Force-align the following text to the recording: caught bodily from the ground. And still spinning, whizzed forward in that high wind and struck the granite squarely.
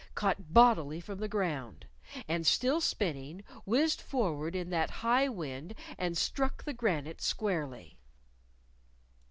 caught 0.15 0.51
bodily 0.51 0.99
from 0.99 1.19
the 1.19 1.27
ground. 1.27 1.85
And 2.27 2.47
still 2.47 2.81
spinning, 2.81 3.43
whizzed 3.67 4.01
forward 4.01 4.55
in 4.55 4.71
that 4.71 4.89
high 5.05 5.29
wind 5.29 5.75
and 5.95 6.17
struck 6.17 6.63
the 6.63 6.73
granite 6.73 7.21
squarely. 7.21 7.99